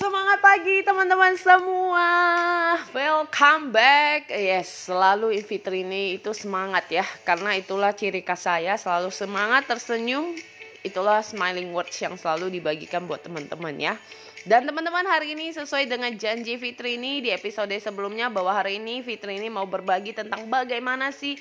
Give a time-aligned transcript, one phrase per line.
[0.00, 2.08] Semangat pagi teman-teman semua.
[2.96, 4.32] Welcome back.
[4.32, 7.04] Yes, selalu Fitri ini itu semangat ya.
[7.20, 10.32] Karena itulah ciri khas saya Selalu semangat, tersenyum.
[10.80, 14.00] Itulah smiling words yang selalu dibagikan buat teman-teman ya.
[14.48, 19.04] Dan teman-teman hari ini sesuai dengan janji Fitri ini di episode sebelumnya bahwa hari ini
[19.04, 21.36] Fitri ini mau berbagi tentang bagaimana sih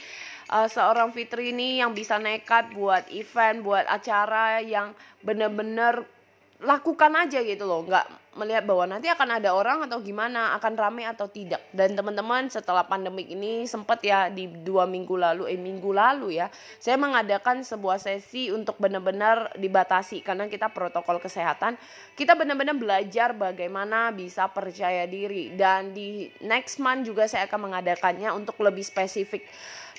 [0.52, 4.92] uh, seorang Fitri ini yang bisa nekat buat event, buat acara yang
[5.24, 6.19] benar-benar
[6.60, 7.88] lakukan aja gitu loh.
[7.88, 8.06] Nggak
[8.36, 11.64] melihat bahwa nanti akan ada orang atau gimana akan rame atau tidak.
[11.72, 16.48] Dan teman-teman setelah pandemik ini sempat ya di dua minggu lalu eh minggu lalu ya
[16.80, 20.20] saya mengadakan sebuah sesi untuk benar-benar dibatasi.
[20.20, 21.80] Karena kita protokol kesehatan
[22.20, 25.56] kita benar-benar belajar bagaimana bisa percaya diri.
[25.56, 29.48] Dan di next month juga saya akan mengadakannya untuk lebih spesifik.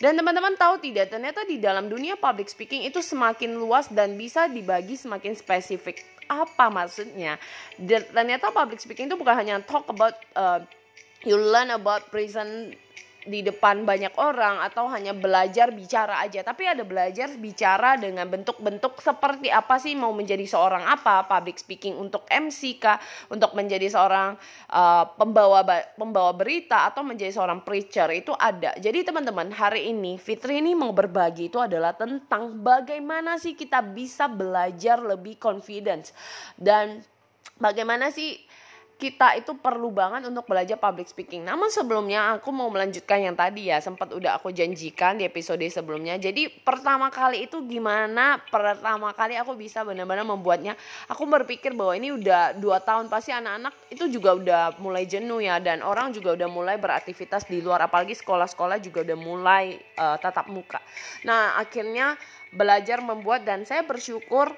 [0.01, 4.49] Dan teman-teman tahu tidak, ternyata di dalam dunia public speaking itu semakin luas dan bisa
[4.49, 6.01] dibagi semakin spesifik.
[6.31, 7.43] Apa maksudnya?
[7.75, 10.63] Dan ternyata public speaking itu bukan hanya talk about uh,
[11.27, 12.79] you learn about present
[13.29, 16.41] di depan banyak orang atau hanya belajar bicara aja.
[16.41, 22.01] Tapi ada belajar bicara dengan bentuk-bentuk seperti apa sih mau menjadi seorang apa public speaking
[22.01, 22.97] untuk MC kah
[23.29, 24.41] untuk menjadi seorang
[24.73, 25.61] uh, pembawa
[25.97, 28.73] pembawa berita atau menjadi seorang preacher itu ada.
[28.81, 34.31] Jadi teman-teman hari ini Fitri ini mau berbagi itu adalah tentang bagaimana sih kita bisa
[34.33, 36.17] belajar lebih confidence.
[36.57, 37.05] Dan
[37.61, 38.41] bagaimana sih
[39.01, 41.41] kita itu perlu banget untuk belajar public speaking.
[41.41, 46.21] Namun sebelumnya aku mau melanjutkan yang tadi ya, sempat udah aku janjikan di episode sebelumnya.
[46.21, 50.77] Jadi pertama kali itu gimana pertama kali aku bisa benar-benar membuatnya.
[51.09, 55.57] Aku berpikir bahwa ini udah dua tahun pasti anak-anak itu juga udah mulai jenuh ya
[55.57, 60.53] dan orang juga udah mulai beraktivitas di luar apalagi sekolah-sekolah juga udah mulai uh, tatap
[60.53, 60.85] muka.
[61.25, 62.21] Nah akhirnya
[62.53, 64.53] belajar membuat dan saya bersyukur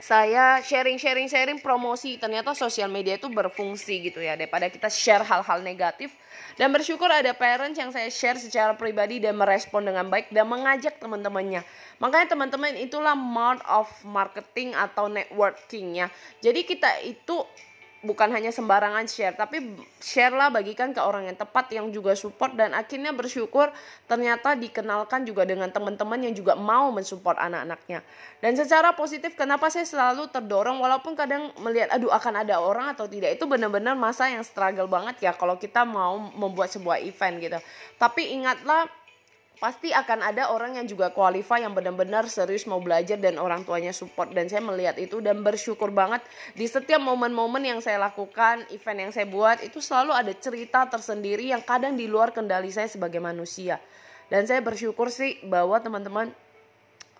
[0.00, 2.16] saya sharing sharing sharing promosi.
[2.16, 6.12] Ternyata sosial media itu berfungsi gitu ya daripada kita share hal-hal negatif.
[6.58, 10.98] Dan bersyukur ada parents yang saya share secara pribadi dan merespon dengan baik dan mengajak
[11.00, 11.62] teman-temannya.
[12.02, 16.06] Makanya teman-teman itulah mart of marketing atau networking ya
[16.40, 17.36] jadi kita itu
[18.00, 22.56] bukan hanya sembarangan share tapi share lah bagikan ke orang yang tepat yang juga support
[22.56, 23.68] dan akhirnya bersyukur
[24.08, 28.00] ternyata dikenalkan juga dengan teman-teman yang juga mau mensupport anak-anaknya.
[28.40, 33.04] Dan secara positif kenapa saya selalu terdorong walaupun kadang melihat aduh akan ada orang atau
[33.04, 37.58] tidak itu benar-benar masa yang struggle banget ya kalau kita mau membuat sebuah event gitu.
[38.00, 38.88] Tapi ingatlah
[39.60, 43.92] pasti akan ada orang yang juga qualify yang benar-benar serius mau belajar dan orang tuanya
[43.92, 44.32] support.
[44.32, 46.24] Dan saya melihat itu dan bersyukur banget
[46.56, 51.52] di setiap momen-momen yang saya lakukan event yang saya buat itu selalu ada cerita tersendiri
[51.52, 53.76] yang kadang di luar kendali saya sebagai manusia.
[54.32, 56.32] Dan saya bersyukur sih bahwa teman-teman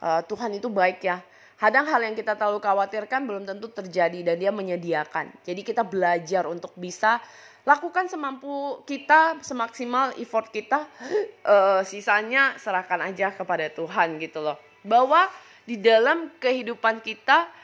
[0.00, 1.20] uh, Tuhan itu baik ya.
[1.60, 5.28] Kadang hal yang kita terlalu khawatirkan belum tentu terjadi dan dia menyediakan.
[5.44, 7.20] Jadi kita belajar untuk bisa
[7.68, 10.88] lakukan semampu kita semaksimal effort kita
[11.44, 14.56] uh, sisanya serahkan aja kepada Tuhan gitu loh.
[14.80, 15.28] Bahwa
[15.68, 17.59] di dalam kehidupan kita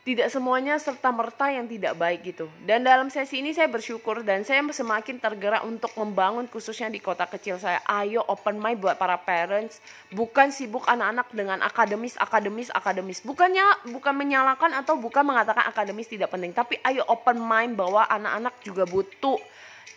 [0.00, 2.48] tidak semuanya serta merta yang tidak baik gitu.
[2.64, 7.28] Dan dalam sesi ini saya bersyukur dan saya semakin tergerak untuk membangun khususnya di kota
[7.28, 7.84] kecil saya.
[7.84, 13.20] Ayo open mind buat para parents, bukan sibuk anak-anak dengan akademis, akademis, akademis.
[13.20, 18.56] Bukannya bukan menyalahkan atau bukan mengatakan akademis tidak penting, tapi ayo open mind bahwa anak-anak
[18.64, 19.36] juga butuh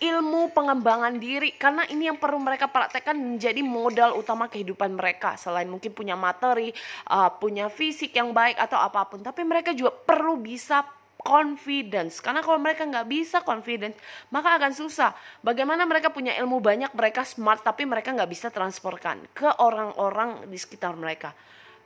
[0.02, 1.54] ilmu pengembangan diri.
[1.54, 5.38] Karena ini yang perlu mereka praktekkan menjadi modal utama kehidupan mereka.
[5.38, 6.74] Selain mungkin punya materi
[7.09, 9.22] uh, punya fisik yang baik atau apa pun.
[9.22, 10.82] Tapi mereka juga perlu bisa
[11.24, 12.20] confidence.
[12.20, 13.96] Karena kalau mereka nggak bisa confidence
[14.30, 15.16] maka akan susah.
[15.40, 20.59] Bagaimana mereka punya ilmu banyak mereka smart tapi mereka nggak bisa transferkan ke orang-orang di
[20.59, 21.32] sekitar mereka.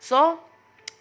[0.01, 0.41] So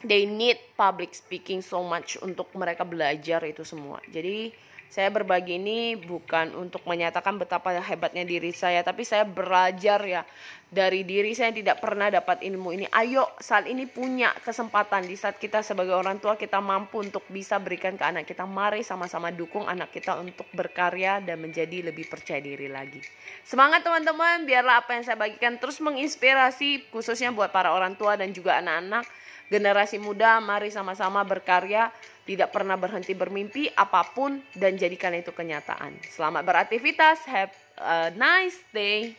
[0.04, 3.98] they need public speaking so much untuk mereka belajar itu semua.
[4.12, 4.52] Jadi
[4.86, 10.22] saya berbagi ini bukan untuk menyatakan betapa hebatnya diri saya, tapi saya belajar ya
[10.66, 12.86] dari diri saya yang tidak pernah dapat ilmu ini.
[12.90, 17.60] Ayo saat ini punya kesempatan di saat kita sebagai orang tua kita mampu untuk bisa
[17.62, 18.48] berikan ke anak kita.
[18.48, 22.98] Mari sama-sama dukung anak kita untuk berkarya dan menjadi lebih percaya diri lagi.
[23.46, 28.34] Semangat teman-teman, biarlah apa yang saya bagikan terus menginspirasi khususnya buat para orang tua dan
[28.34, 29.06] juga anak-anak
[29.46, 30.42] generasi muda.
[30.42, 31.94] Mari sama-sama berkarya
[32.26, 35.94] tidak pernah berhenti bermimpi apa pun dan jadikan itu kenyataan.
[36.10, 39.14] Selamat beraktivitas, have a nice day.